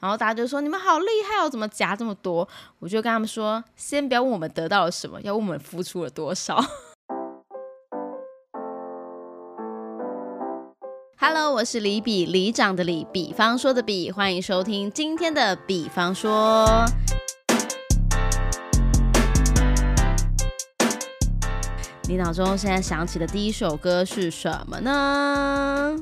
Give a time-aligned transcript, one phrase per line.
[0.00, 2.48] 然后大家就说你们好厉害哦，怎么夹这么多？
[2.78, 6.62] 我就跟他们说，先不要问我们得到了什么，要问我们付出了多少。
[11.18, 16.84] Hello，我是李比，李长的李，比方说的比，欢迎收听今天的比方说。
[22.08, 25.96] 你脑中现在想起的第一首歌是什么呢？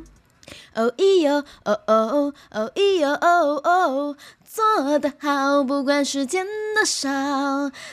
[0.74, 7.08] 哦咿哟，哦哦哦咿哟哦哦，做得好，不管时间多少，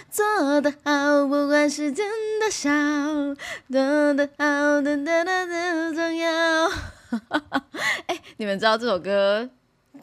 [0.10, 2.08] 做得好，不管时间
[2.40, 2.70] 多少，
[3.72, 6.70] 做得好，哒哒哒哒重要。
[8.08, 9.50] 哎，你们知道这首歌？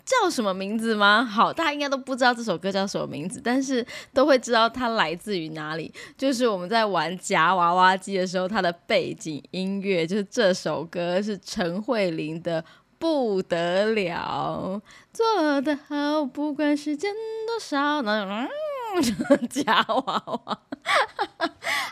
[0.09, 1.23] 叫什么名字吗？
[1.23, 5.93] 好，大家应该都不知道这首歌叫什么名字，但是都会知道它来自于哪里。
[6.17, 12.63] 就是我们在玩夹娃娃机的时候，它的背景音乐就是这首歌，是陈慧琳的
[12.99, 14.81] 《不得了》，
[15.13, 17.13] 做得好，不管时间
[17.47, 18.03] 多少，
[19.49, 20.59] 夹娃娃，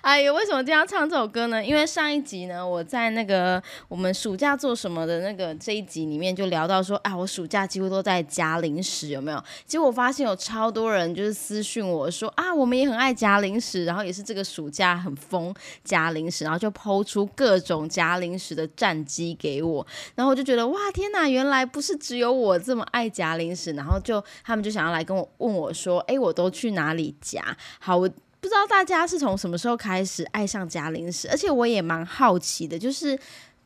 [0.03, 1.65] 哎呦，为什么经常唱这首歌呢？
[1.65, 9.43] 因为上一集呢，我在那个我们暑假做什么的那个这一集里面就聊到说，啊，我暑假几乎都在夹零食，有没有？
[9.67, 15.55] 结果我发现有超多人就是私讯我说，啊，我们也很爱夹零食，然后也是这个暑假很疯
[15.85, 26.86] 夹零食，然后就抛出各种夹零食的战绩给我，然后我就觉得，哇，天哪，原来不是只有我这么爱夹零食，然后就他们就想要来跟我问我说，哎，我都去哪？
[26.87, 27.43] 哪里夹
[27.81, 28.09] 好，我
[28.41, 33.19] 不知道大家是从什么时候开始爱上夹零食，而且我也蛮好奇的，就是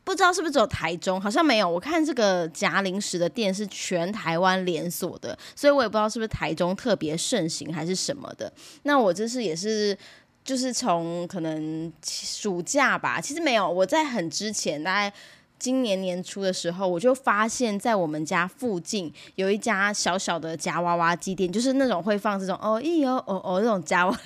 [0.03, 1.69] 不知道是不是只有台中，好像没有。
[1.69, 8.51] 我看这个夹零食的店是全台湾连锁的，所以我也不知道是不是台中特别盛行还是什么的。
[8.83, 9.95] 那我这是也是，
[10.43, 15.13] 就是从可能暑假吧，其实没有，我在很之前大概。
[15.61, 24.19] 今年年初的时候，我就发现，在我们家附近有一家小小的夹娃娃机店，就是那种会放这种哦咦哦哦哦这种夹娃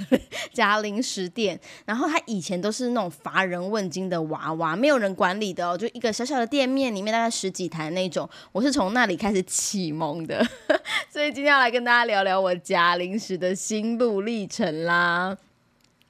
[0.53, 1.59] 夹零食店。
[1.83, 8.29] 然后它以前都是那种乏人问津的娃娃，没有人管理的哦，就一个小小的店面里面大概十几台那种。
[8.53, 10.41] 我是从那里开始启蒙的，
[11.11, 15.37] 所以今天要来跟大家聊聊我夹零食的心路历程啦。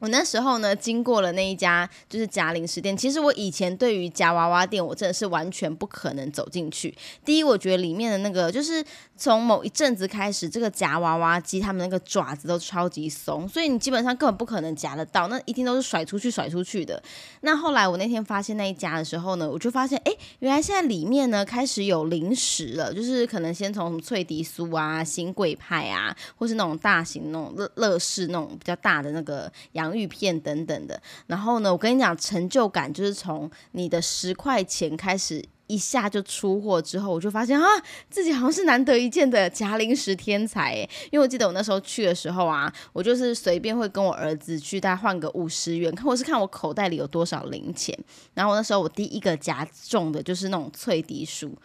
[0.05, 2.95] 我那时候呢，经过了那一家就是夹零食店。
[2.95, 6.95] 其实我以前对于夹娃娃店，我真的是完全不可能走进去。
[7.25, 8.85] 第一，我觉得里面的那个就是
[9.17, 17.01] 从某一阵子开始，这个夹娃娃机他们那个爪子都超级松，所以你基本上根本不可能夹得到，那一定都是甩出去甩出去的。
[17.41, 29.94] 那后来我那天发现那一家的时候呢，我就发现，哎，原来现在里面呢开始有零食了，就是可能先从什么脆迪酥啊、新贵派啊，或是那种大型那种乐乐事那种比较大的那个洋。
[29.95, 37.65] 洋芋片等等的，然后呢，我跟你讲，成就感就是从你的十块钱开始，一下就出货之后，我就发现啊，
[38.09, 40.89] 自己好像是难得一见的夹零食天才诶。
[41.11, 47.97] 因为我记得我那时候去的时候啊，我就是随便会跟我儿子去，他换个五十元，看我是看我口袋里有多少零钱。
[48.33, 51.57] 然后我那时候我第一个夹中的就是那种脆迪薯。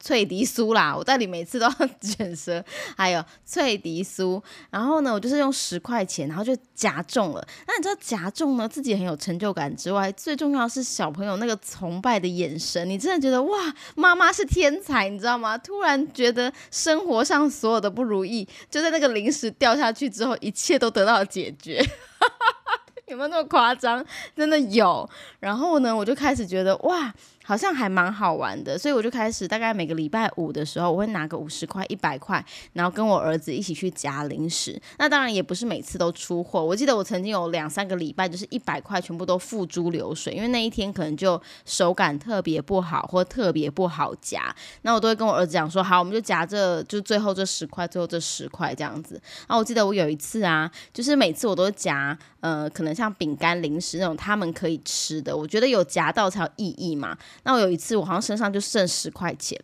[0.00, 2.64] 脆迪酥啦，我到底每次都要 卷舌，
[2.96, 7.46] 还有脆迪酥，然后呢，我就是用十块钱，然后就夹中了。
[7.66, 15.58] 那你知道夹中呢，自己很有成就感之外，最重要是小朋友那个崇拜的眼神，你真的觉得哇，妈妈是天才，你知道吗？
[15.58, 21.84] 突然觉得生活上所有的不如意，就在那个零食掉下去之后，一切都得到了解决。
[23.08, 24.04] 有没有那么夸张？
[24.36, 25.08] 真的有。
[25.40, 27.12] 然后呢，我就开始觉得哇。
[27.48, 32.44] 好像还蛮好玩的，所以我就开始大概每个礼拜五的时候，我会拿个五十块、一百块，
[32.74, 34.78] 然后跟我儿子一起去夹零食。
[34.98, 44.54] 那当然也不是每次都出货，我记得我曾经有两三个礼拜就是一百块全部都付诸流水，因为那一天可能就手感特别不好或特别不好夹。
[44.82, 49.14] 那我都会跟我儿子讲说，好，我们就夹这就最后这十块，最后这十块这样子。
[49.46, 57.16] 然后我记得我有一次啊，就是每次我都夹，呃，可能像饼干、零食那种他们可以吃的，我觉得有夹到才有意义嘛。
[57.42, 59.60] 那我有一次，我好像身上就剩十块钱，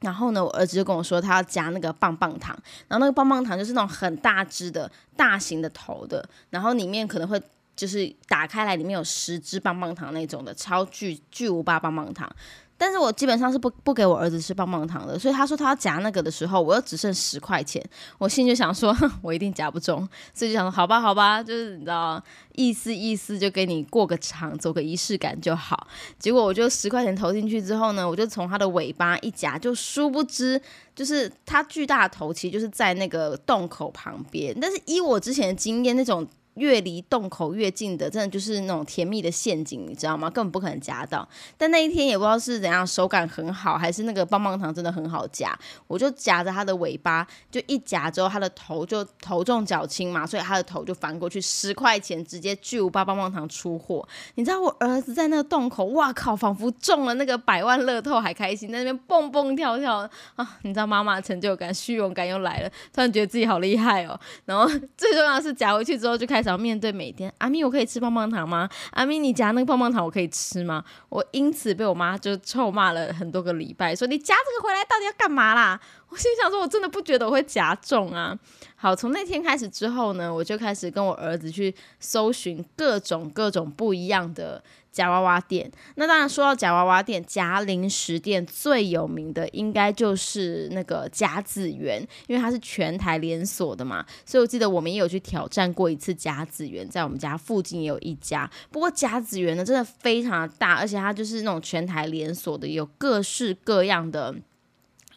[0.00, 2.54] 然后呢，我儿子就跟我说，他要加那个棒棒糖，
[2.88, 7.40] 然后那个棒棒糖就是那种很大只的、大型的头的，然后里面可能会
[7.74, 12.30] 就是打开来，里面有十支棒棒糖那种的超巨巨无霸棒棒糖。
[12.76, 17.82] 但是我基本上是不不给我儿子吃棒棒糖的，所以他说他要夹那个的时候，我又只剩十块钱，
[18.18, 22.22] 我心就想说， 我一定夹不中，所以就想说好吧好吧，就是你知道
[22.52, 25.86] 意思意思就给你过个场，走个仪式感就好。
[26.18, 30.60] 结果我就十块钱投进去之后呢，我就从它的尾巴一夹，就殊不知
[30.94, 36.26] 就是它巨大头其实就是在那个洞口旁边，但是依我之前的经验，那种。
[36.54, 40.30] 越离洞口越近的，真的就是那种甜蜜的陷阱，你知道吗？
[40.30, 41.28] 根本不可能夹到。
[41.58, 45.58] 但那一天也不知道是怎样，手感很好，还是那个棒棒糖真的很好夹，
[45.88, 54.06] 我就夹着它的尾巴，就一夹之后，它的头就头重脚轻嘛，所以它的头就翻过去，十块钱直接巨无霸棒棒糖出货。
[54.36, 60.58] 你知道我儿子在那个洞口，哇靠，仿佛中了那个百万乐透还开心，在那边蹦蹦跳跳啊！
[60.62, 64.16] 你知道妈妈的成就感、虚荣感又来了，突然觉得自己好厉害哦。
[64.44, 66.43] 然后 最重要的是夹回去之后就开。
[66.48, 68.68] 要面对每天，阿咪，我可以吃棒棒糖吗？
[68.92, 70.84] 阿咪，你夹那个棒棒糖，我可以吃吗？
[71.08, 75.80] 我因此被我妈就臭骂了很多个礼拜，说你夹这个回来到底要干嘛啦？
[76.14, 78.38] 我心想说，我真的不觉得我会夹中啊。
[78.76, 84.62] 好，从那天开始之后呢，我就开始跟我儿子去搜寻各种各种不一样的。
[84.92, 98.48] 夹娃娃店，那当然说到夹娃娃店，夹零食店最有名的应该就是那个夹子园，因为它是全台连锁的嘛，所以我记得我们也有去挑战过一次夹子园，在我们家附近也有一家。
[98.70, 104.32] 不过夹子园呢，真的非常大，而且它就是那种全台连锁的，有各式各样的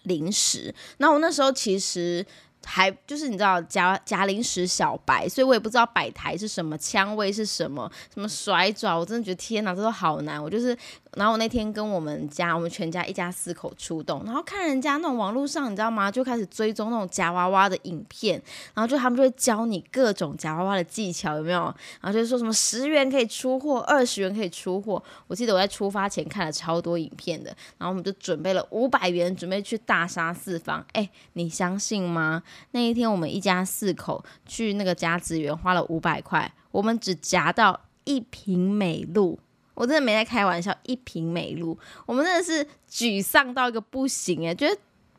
[0.07, 0.73] 零食。
[0.97, 2.25] 那我那时候其实。
[2.65, 10.43] 还就是你知道夹夹零食小白，所以我也不知道摆台是什么，枪位是什么，什么甩爪，我真的觉得天哪，这都好难。
[10.43, 10.75] 我就是，
[11.17, 16.11] 然后我那天跟我们家，我们全家一家四口出动，然后看人家那种网络上，你知道吗？
[16.11, 18.41] 就开始追踪那种夹娃娃的影片，
[18.73, 21.63] 然后就他们就会教你各种夹娃娃的技巧，有没有？
[21.99, 25.01] 然后就是说什么十元可以出货，二十元可以出货。
[25.27, 30.85] 我记得我在出发前看了超多影片的，然后我们就准备了五百元，准备去大杀四方。
[30.93, 32.43] 哎，你相信吗？
[32.71, 39.39] 那一天，我们一家四口去那个夹子园，花了五百块，我们只夹到一瓶美露，
[39.77, 41.77] 我真的没在开玩笑，一瓶美露，
[42.07, 44.75] 我们真的是沮丧到一个不行哎，觉得。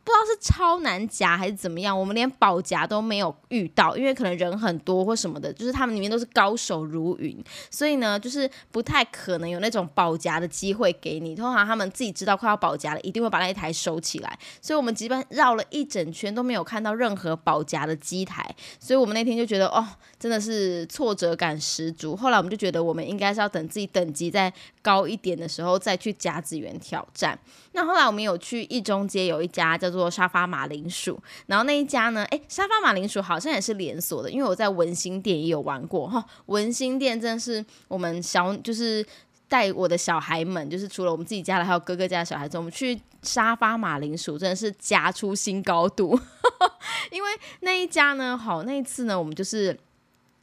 [0.08, 7.36] 不知道是超难夹还是怎么样，我们连保夹都没有遇到，因为可能人很多或什么的，就是他们里面都是高手如云，
[7.70, 11.34] 所以呢，就是不太可能有那种保夹的机会给你。
[11.34, 14.38] 通常他们自己知道快要保夹了，一定会把那一台收起来。
[14.62, 18.48] 所以我们基本绕了一整圈都没有看到任何保夹的机台，
[18.80, 19.86] 所以我们那天就觉得哦，
[20.18, 22.16] 真的是挫折感十足。
[22.16, 24.50] 后来我们就觉得我们应该是要等自己等级再
[24.80, 27.38] 高一点的时候再去夹子园挑战。
[27.78, 30.08] 那后来我们有去一中街有一家叫做。
[30.10, 31.16] 沙发马铃薯，
[31.46, 32.24] 然后那一家呢？
[32.30, 36.24] 哎，沙发马铃薯好像也是连锁的，因为我在文心店也有玩过哈。
[36.46, 39.06] 文心店真的是我们小，就是
[39.46, 46.18] 带我的小孩们，就是除了我们自己家的，还有哥哥家的小孩子，我们去沙发马铃薯真的是夹出新高度。
[47.12, 47.28] 因为
[47.60, 49.78] 那一家呢，好那一次呢，我们就是。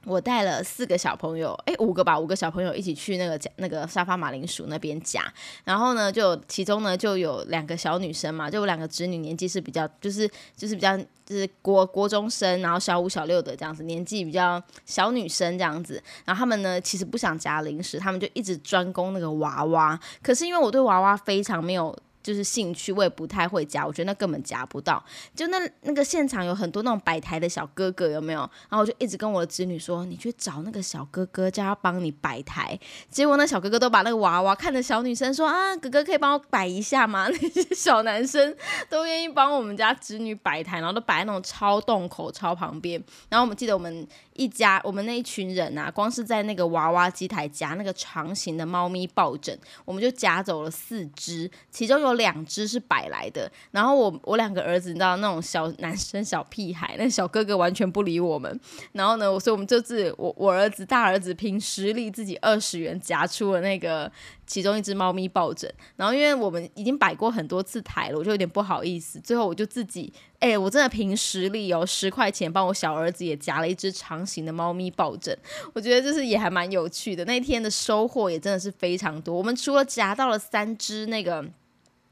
[0.05, 5.21] 我带了四个小朋友，哎，五个吧，五个小朋友一起去那个那个沙发马铃薯那边夹，
[5.63, 21.97] 然后呢，就其中呢就有两个小女生嘛，就有两个侄女，年纪是比较，就是就是比较就是国国中生，然后小五小六的这样子，年纪比较小女生这样子，然后他们呢其实不想夹零食，他们就一直专攻那个娃娃，可是因为我对娃娃非常没有。
[22.25, 25.03] 就是兴趣，我也不太会夹，我觉得那根本夹不到。
[25.35, 28.39] 就那那个现场有很多那种摆台的小哥哥，有没有？
[28.67, 32.79] 然后我就一直跟我的侄女说：“你去找那个小哥哥，叫他帮你摆台。”
[33.11, 38.55] 结果那小哥哥都把那个娃娃看着小女生说：“啊，哥哥可以帮我摆一下吗？” 那些小男生
[38.89, 42.99] 都愿意帮我们家侄女摆台，然后都摆在那种超洞口、超旁边。
[43.29, 49.55] 然后我们记得我们一家，我们那一群人啊，光是在那个娃娃机台夹那个长形的猫咪抱枕，
[49.85, 52.14] 我们就夹走了四只，其中有。
[52.15, 58.59] 两只是摆来的，然后我我两个儿子，你知道那种小男生小屁孩，那小哥哥完全不理我们。
[58.93, 64.11] 然后呢，所以我们就自我我儿子大儿子凭实力自己二十元夹出了那个
[64.47, 65.71] 其中一只猫咪抱枕。
[65.95, 69.19] 然后因为我们已经摆过很多次台了，我就有点不好意思。
[69.19, 75.37] 最后我就自己，哎，我真的凭实力哦，十块钱帮我小儿子也夹了一只长形的猫咪抱枕。
[75.73, 77.23] 我觉得就是也还蛮有趣的。
[77.25, 79.35] 那天的收获也真的是非常多。
[79.35, 81.45] 我们除了夹到了三只那个。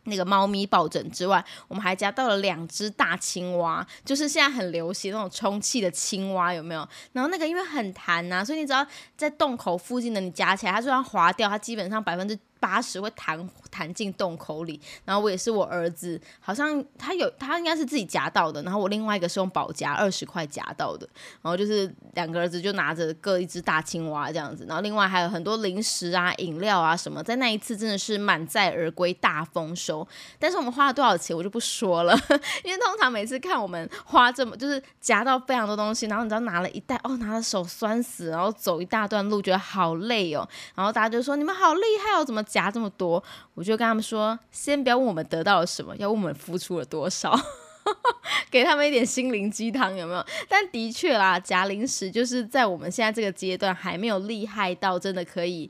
[0.06, 6.88] 那个猫咪抱枕之外，我们还夹到了两只大青蛙，就是现在很流行那种充气的青蛙，有没有？
[7.12, 12.38] 然后那个因为很弹呐，所以你只要在洞口附近的你夹起来，它就算滑掉，它基本上百分之。
[12.64, 21.06] 八十会弹弹进洞口里，然后我也是我儿子，好像他有他应该是自己夹到的，然后我另外一个是用宝夹二十块夹到的，
[21.42, 30.08] 然后就是两个儿子就拿着各一只大青蛙这样子，然后另外还有很多零食啊、饮料啊什么，在那一次真的是满载而归大丰收。
[30.40, 32.18] 但是我们花了多少钱我就不说了，
[32.64, 42.42] 因为通常每次看我们花这么就是夹到非常多东西，然后你知道拿了一袋哦，拿的手酸死，然后走一大段路觉得好累哦，然后大家就说你们好厉害哦，怎么？
[42.54, 43.24] 夹这么多，
[43.56, 47.36] 我就跟他们说，先不要问我们得到了什么，要问我们付出了多少。
[48.50, 50.26] 给他们一点心灵鸡汤，有没有？
[50.48, 55.70] 但的确啦，夹零食就是在我们现在这个阶段还没有厉害到真的可以。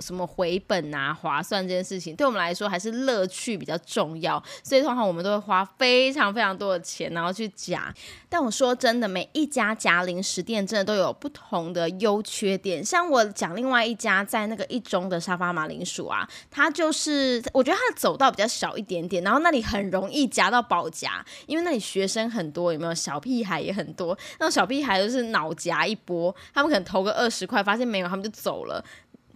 [0.00, 7.92] 什么回本啊、划算这件事情，对我们来说还是乐趣比较重要，所以通常我们都会花非常非常多的钱，然后去夹。
[8.28, 12.84] 但我说真的，每一家夹零食店真的都有不同的优缺点。
[12.84, 28.82] 像我讲另外一家在那个一中的沙发马铃薯啊，它就是我觉得它的走道比较小一点点，然后那里很容易夹到宝夹，因为那里学生很多，有没有小屁孩也很多，那种小屁孩就是脑夹一波，他们可能投个二十块，发现没有，他们就走了。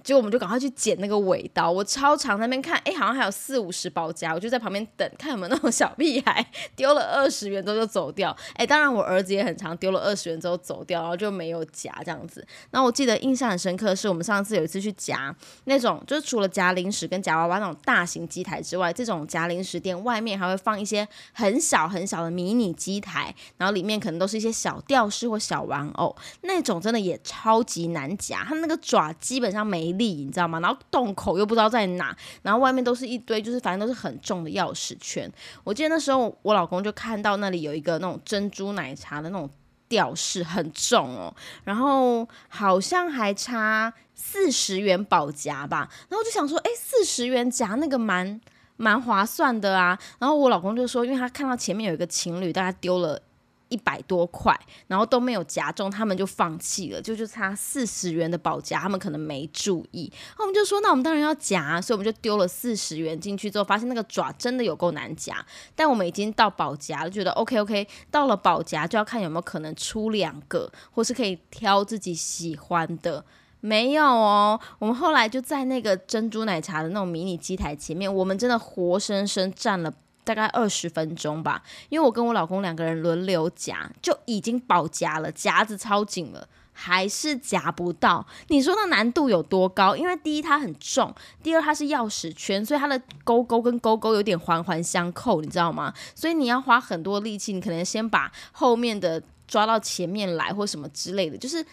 [0.06, 6.46] 结果我们就赶快去捡那个尾刀，我超常那边看，哎，好像还有四五十包夹，我就在旁边等，看有没有那种小屁孩
[6.76, 8.34] 丢了二十元之后就走掉。
[8.54, 12.46] 哎，当然我儿子也很常丢了二十元之后走掉，然后就没有夹这样子。
[12.70, 15.34] 那我记得印象很深刻的是，我们上次有一次去夹
[15.64, 29.95] 那种，就是除了夹零食跟夹娃娃那种大型机台之外，这种夹零食店外面还会放一些很小很小的迷你机台，然后里面可能都是一些小吊饰或小玩偶，那种真的也超级难夹，它那个爪基本上没。
[29.98, 30.60] 力，你知道吗？
[30.60, 35.30] 然后洞口又不知道在哪，然后外面都是一堆，就是反正都是很重的钥匙圈。
[35.64, 39.48] 我记得那时候我老公就看到那里有一个那种珍珠奶茶的那种
[39.88, 41.34] 吊饰，很重哦，
[41.64, 45.88] 然后好像还差四十元保夹吧。
[46.08, 48.40] 然后我就想说，哎，四十元夹那个蛮
[48.76, 49.98] 蛮划算的啊。
[50.18, 53.20] 然后我老公就说，因为他看到前面有一个情侣，大概丢了。
[53.68, 60.12] 一百多块，然后都没有夹中，他们就放弃了，就就差四十元的保夹，他们可能没注意。
[60.38, 65.44] 那我们就说，那我们当然要夹，所以我们就丢了四十元进去之后，发现那个爪真的有够难夹。
[65.74, 73.24] 但我们已经到保夹了，觉得 OK OK，到了保夹就要看有没有可能出两个，或是可以挑自己喜欢的。
[73.60, 79.92] 没有哦，我们后来就在那个珍珠奶茶的那种迷你机台前面，我们真的活生生站了。
[80.26, 88.26] 大概二十分钟吧，因为我跟我老公两个人轮流夹，就已经保夹了，夹子超紧了，还是夹不到。
[88.48, 89.94] 你说那难度有多高？
[89.94, 91.14] 因为第一它很重，
[91.44, 95.94] 第二它是钥匙圈，所以它的勾勾跟勾勾有点环环相扣，你知道吗？
[96.16, 101.64] 所以你要花很多力气，你可能先把后面的抓到前面来，或什么之类的，就是。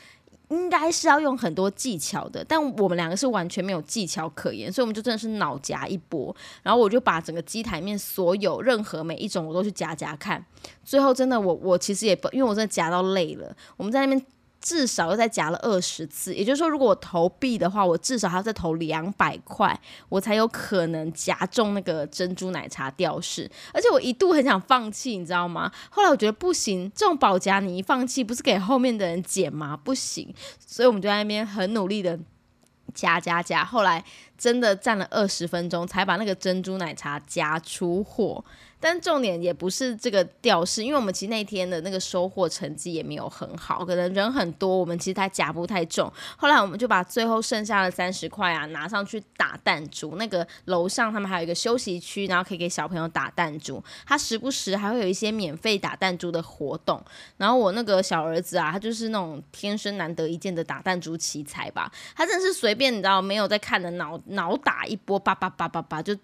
[0.54, 6.36] 应该是要用很多技巧的，但我们两个是完全没有技巧可言，所以我们就真的是脑夹一波。
[6.62, 10.46] 然后我就把整个机台面所有任何每一种我都去夹夹看，
[10.84, 13.56] 最后真的我我其实也不，因为我真的夹到累了。
[13.78, 14.26] 我们在那边。
[14.64, 19.78] 至少又再夹了二十次，也就是说，如果我投币的话，我至少还要再投两百块，
[20.08, 23.52] 我才有可能夹中那个珍珠奶茶吊饰。
[23.74, 25.70] 而且我一度很想放弃，你知道吗？
[25.90, 29.76] 后来我觉得不行，这种保夹你一放弃，不是给后面的人捡吗？
[29.76, 30.34] 不行，
[30.66, 32.18] 所以我们就在那边很努力的
[32.94, 33.66] 夹夹夹。
[33.66, 34.02] 后来
[34.44, 38.44] 真的站了二十分钟，才把那个珍珠奶茶夹出货。
[38.78, 46.12] 但重点也不是这个吊饰，因为我们其实那天的那个收获成绩也没有很好，可能人很多，我们其实它夹不太重。
[46.36, 57.02] 后来我们就把最后剩下的三十块啊拿上去打弹珠，那个楼上他们还有一个休息区，然后可以给小朋友打弹珠，他时不时还会有一些免费打弹珠的活动。
[57.38, 66.16] 然后我那个小儿子啊，他就是那种天生难得一见的打弹珠奇才吧，他真是随便你知道没有在看的脑脑打一波，叭叭叭叭叭就。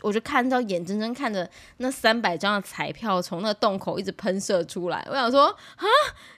[0.00, 5.86] 我就看到眼睁睁看着那三百张的彩票从那个洞口一直喷射出来，我想说啊，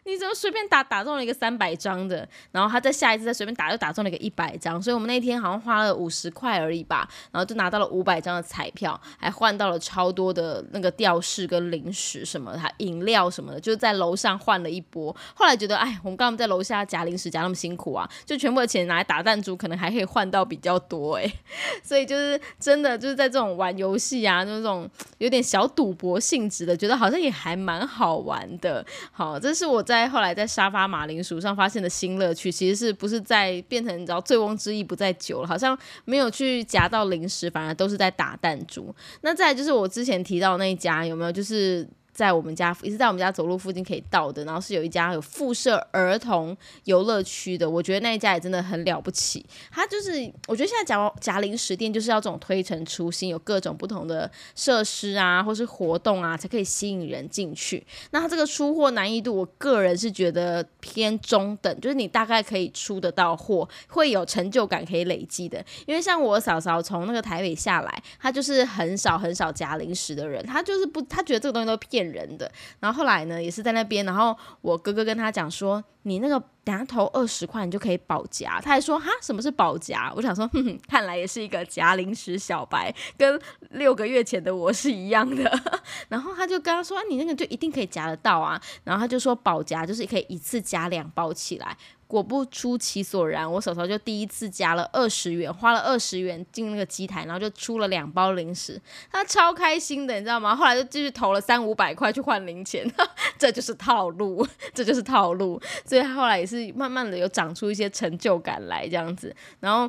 [0.05, 2.29] 你怎么随便打打中了一个三百张的？
[2.53, 15.15] 然后他再下一次再随便打又打中了一个一百张，所以我们那天好像花了五十块而已吧，然后就拿到了五百张的彩票，还换到了超多的那个吊饰跟零食什么，还饮料什么的，就在楼上换了一波。
[15.35, 21.33] 后来觉得，哎，我们刚刚在楼下夹零食夹那么辛苦啊，就全部的钱拿来打弹珠，可能还可以换到比较多哎，
[21.83, 23.44] 所以就是真的就是在这种。
[23.57, 28.85] 玩游戏啊，那种有点小赌博性质的，觉得好像也还蛮好玩的。
[29.11, 32.53] 好，这是我在后来在沙发马铃薯上发现的新乐趣。
[32.53, 35.49] 其实是不是在变成你知道醉翁之意不在酒了？
[35.49, 38.95] 好像没有去夹到零食，反而都是在打弹珠。
[39.23, 41.33] 那再就是我之前提到那一家有没有？
[41.33, 41.87] 就是。
[42.15, 49.45] 在我们家也是在我们家走路附近可以到的，然后是有一家有附设儿童游乐区的，我觉得那一家也真的很了不起。
[49.73, 50.13] 它就是
[50.47, 57.85] 我觉得现在夹夹零食店就是要这种推陈出新，有各种不同的设施啊，或是活动啊，才可以吸引人进去。
[58.13, 65.65] 那它这个出货难易度，我个人是觉得偏中等，就是你大概可以出得到货，会有成就感可以累积的。
[65.85, 72.04] 因为像我嫂嫂从那个台北下来，她就是很少很少夹零食的人，她就是不，她觉得这个东西都骗。
[72.13, 78.61] 人的，然后后来呢，也是在那边，然后我哥哥跟他讲说，你那个等下投二十块，你就可以保夹。
[78.61, 80.13] 他还说哈，什么是保夹？
[80.17, 85.51] 我想说，哼哼，看来也是一个夹零食小白，跟六个月前的我是一样的。
[86.09, 88.61] 然后他就跟他说，你那个就一定可以夹得到啊。
[88.85, 91.77] 然后他就说保夹就是可以一次夹两包起来。
[92.07, 98.81] 果不出其所然，我手头就第一次夹了二十元，花了二十元进那个机台，然后就出了两包零食，
[99.11, 100.55] 他超开心的，你知道吗？
[100.55, 102.89] 后来就继续投了三五百块去换零钱，
[103.37, 105.61] 这就是套路，这就是套路，
[105.95, 109.89] 所以他后来也是慢慢的有长出一些成就感来这样子，然后。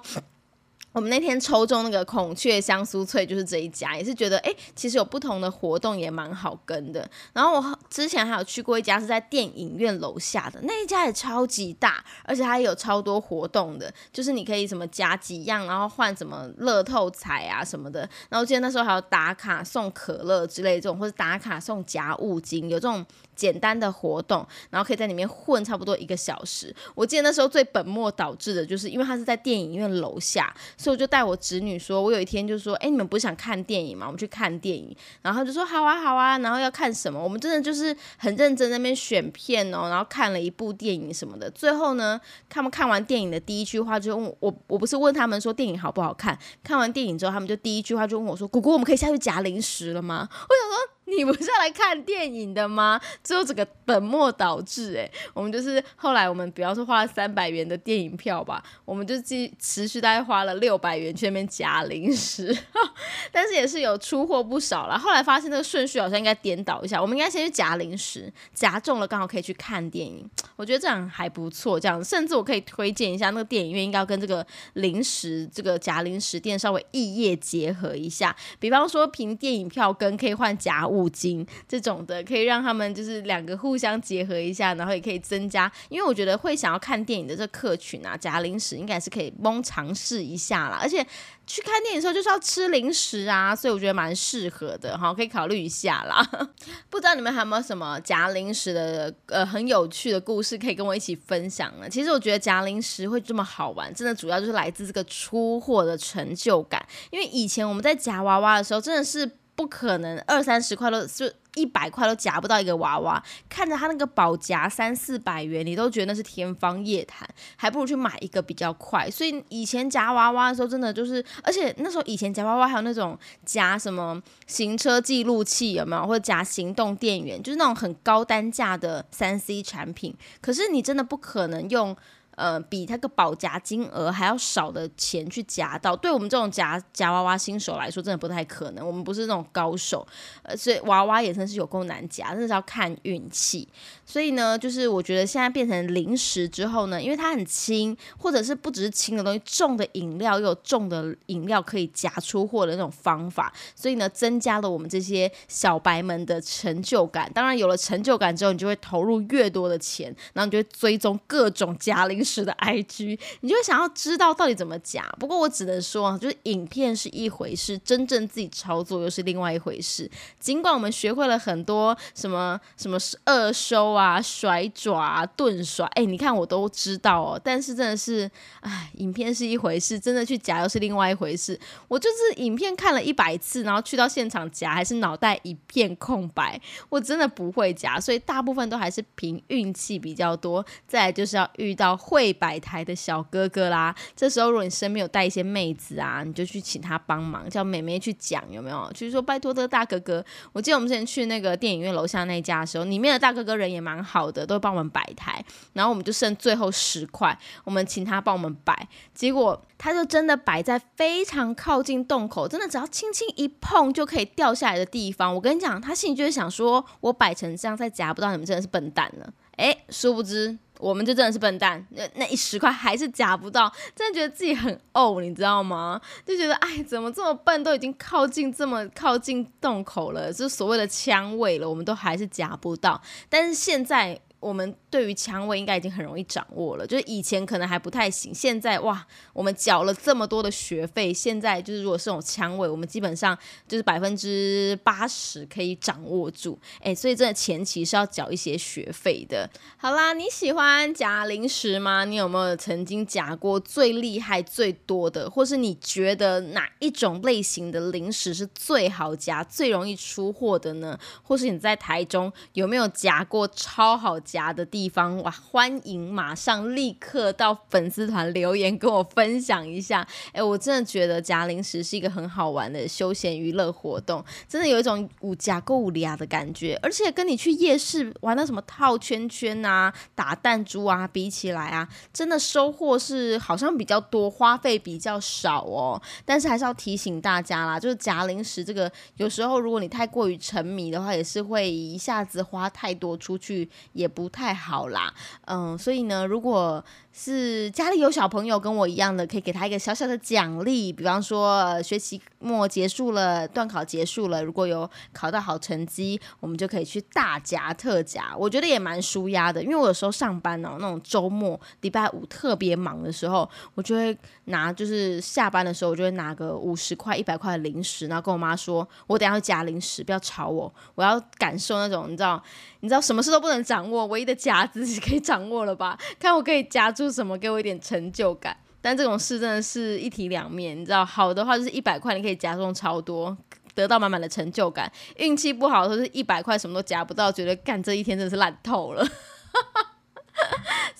[0.95, 7.05] 我们那天抽中那个孔雀香酥脆，就是这一家，也是觉得哎，其实有不同的活动也蛮好跟的。
[7.33, 17.99] 然后我之前还有去过一家是在电影院楼下的那一家也超级大，而且还有超多活动的，就是你可以什么加几样，然后换什么乐透彩啊什么的。
[18.29, 23.05] 然后我记得那时候还有打卡送可乐之类这种，或者打卡送夹物金，有这种。
[23.35, 26.73] 简单的活动，然后可以在里面混差不多一个小时。
[26.93, 34.05] 我记得那时候最本末倒置的就是，因为他是在电影院楼下，所以我就带我侄女说，我有一天就说，哎，你们不是想看电影吗？
[34.07, 34.95] 我们去看电影。
[35.21, 37.21] 然后就说好啊好啊，然后要看什么？
[37.21, 41.49] 我们真的就是很认真那边选片哦，然后看了一部电影什么的。
[41.51, 46.37] 最后呢，他们看完电影的第一句话就问我，我不是问他们说电影好不好看？
[46.63, 50.27] 看完电影之后，他们就第一句话就问我说，姑姑，我们可以下去夹零食了吗？
[50.31, 50.94] 我想说。
[51.17, 52.99] 你不是要来看电影的吗？
[53.23, 62.55] 最后这个本末倒置，哎，我们就是后来我们比方说花了三百元的电影票吧，我们就继持续大概花了六百元去那边夹零食，
[63.31, 64.97] 但是也是有出货不少了。
[64.97, 70.29] 后来发现那个顺序好像应该颠倒一下，我们应该先去夹零食，夹中了刚好可以去看电影。
[70.55, 81.04] 我觉得这样还不错，这样甚至我可以推荐一下那个电影院应该要跟这个零食这个夹零食店稍微异业结合一下，比方说凭电影票跟可以换夹物。
[81.05, 85.71] 五金这种的，可以让他们就是两个互相结合一下，然后也可以增加。
[85.89, 90.79] 因为我觉得会想要看电影的这客群啊，夹零食应该是可以蒙尝试一下啦。
[90.81, 91.05] 而且
[91.45, 96.27] 去看电影的时候就是要吃零食啊，所以我觉得蛮适合的哈，可以考虑一下啦。
[96.89, 101.87] 不知道你们还有没有什么夹零食的呃很有趣的故事可以跟我一起分享呢？
[101.87, 106.83] 其实我觉得夹零食会这么好玩，真的主要就是来自这个出货的成就感。
[107.11, 109.29] 因为以前我们在夹娃娃的时候，真的是。
[109.55, 119.09] 不可能二三十块都就一百块都夹不到一个娃娃，看着他那个宝夹三四百元，你都觉得那是天方夜谭，还不如去买一个比较快。
[119.09, 130.13] 所以以前夹娃娃的时候，真的就是，而且那时候以前夹娃娃还有那种夹什么行车记录器有没有，或者夹行动电源，就是那种很高单价的三 C 产品。
[130.41, 131.95] 可是你真的不可能用。
[132.35, 138.85] 呃，比那个保夹金额还要少的钱去夹到，对我们这种夹夹娃娃新手来说，真的不太可能。
[138.85, 140.05] 我们不是那种高手，
[140.43, 143.67] 呃，所以娃娃也真是有够难夹，真的是要看运气。
[144.05, 157.31] 所以呢，就是我觉得现在变成零食之后呢，因为它很轻，或者是不只是轻的东西，重的饮料又有重的饮料可以夹出货的那种方法，所以呢，增加了我们这些小白们的成就感。
[157.33, 162.25] 当然，有了成就感之后，你就会投入越多的钱，然后你就会追踪各种夹零。
[162.25, 165.07] 食的 IG，你就会想要知道到底怎么夹。
[165.19, 170.09] 不过我只能说，就是影片是一回事，真正自己操作又是另外一回事。
[170.39, 177.41] 尽管我们学会了很多什么什么二收啊、甩爪、啊、钝甩，哎，你看我都知道哦。
[177.43, 178.29] 但是真的是，
[178.59, 181.59] 哎，影片是一回事，真的去夹又是另外一回事。
[181.87, 186.61] 我就是影片看了一百次，然后去到现场夹，还是脑袋一片空白。
[186.89, 190.63] 我真的不会夹，所以大部分都还是凭运气比较多。
[190.87, 191.95] 再来就是要遇到。
[191.97, 198.91] 会摆台的小哥哥啦，这时候如果你身边有带一些妹子啊，你就去请他帮忙，叫妹妹去讲有没有？
[198.93, 205.45] 就是说拜托这个大哥哥，我记得我们之前去那个电影院楼下那家的时候，里面的大哥哥人也蛮好的，都帮我们摆台。
[205.73, 215.35] 然后我们就剩最后十块，我们请他帮我们摆，结果他就真的摆在非常靠近洞口，真的只要轻轻一碰就可以掉下来的地方。
[215.35, 219.31] 我跟你讲，他心里就是想说，我摆成这样再夹不到，你们真的是笨蛋了。
[219.57, 220.57] 哎，殊不知。
[220.79, 226.01] 我们就真的是笨蛋，那那一十块还是夹不到，真的觉得自己很哦，你知道吗？
[226.25, 233.01] 就觉得哎，怎么这么笨，都已经靠近这么靠近洞口了，就所谓的枪位了，我们都还是夹不到。
[233.29, 234.19] 但是现在。
[234.45, 239.03] 我们对于枪位应该已经很容易掌握了，就是以前可能还不太行，现在哇，
[239.33, 243.35] 我们缴了这么多的学费，现在就是如果是这种枪位，我们基本上
[243.67, 249.49] 就是百分之八十可以掌握住，哎，所以真的前期是要缴一些学费的。
[249.77, 252.05] 好啦，你喜欢夹零食吗？
[252.05, 260.99] 你有没有曾经夹过最厉害、最多的，或是你觉得哪一种类型的零食是最好夹、最容易出货的呢？
[261.23, 264.34] 或是你在台中有没有夹过超好夹？
[264.35, 270.05] 夹的地方，哇，欢迎马上立刻到粉丝团留言跟我分享一下。
[270.33, 286.01] 哎，我真的觉得夹零食是一个很好玩的休闲娱乐活动，真的有一种五夹购物利亚的感觉，而且跟你去夜市玩那什么套圈圈啊、打弹珠啊比起来啊，真的收获是好像比较多，花费比较少哦。
[286.25, 295.13] 但是还是要提醒大家啦，就是夹零食这个，有时候如果你太过于沉迷的话，也是会一下子花太多出去，也不不太好啦。
[295.45, 296.83] 嗯，所以呢，如果
[297.17, 309.63] 是家里有小朋友跟我一样的，可以给他一个小小的奖励，比方说学期末结束了，段考结束了，如果有考到好成绩，我们就可以去大夹特夹，我觉得也蛮舒压的。
[309.63, 322.43] 因为我有时候上班哦，那种周末礼拜五特别忙的时候，我就会拿，就是下班的时候，我就会拿个五十块、一百块的零食，然后跟我妈说，我等下要夹零食，不要吵我，我要感受那种，你知道。
[322.81, 325.97] 你知道什么事都不能掌握，唯一的夹子是可以掌握了吧？
[326.19, 328.57] 看我可以夹住做什么，给我一点成就感。
[328.81, 333.35] 但这种事真的是一体两面，你知道，好的话就是一百块，你可以夹中超多，
[333.73, 334.87] 得到满满的成就感；
[335.17, 339.03] 运气不好的时候是一百块什么都夹不到，觉得干这一天真的是烂透了。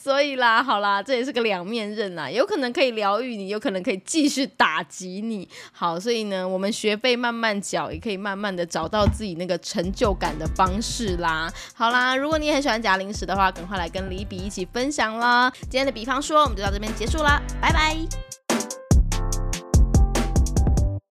[0.05, 5.49] 所以啦，好啦，这也是个两面刃啦，有可能可以疗愈你，有可能可以继续打击你。
[5.71, 11.51] 好，所以呢，我们学费慢慢缴，也可以慢慢的找到自己那个成就感的方式啦。
[11.73, 15.51] 好啦，如果你也很喜欢夹零食的话，赶快来跟李比一起分享啦。
[15.61, 17.97] 今天的比方说，我们就到这边结束啦，拜拜。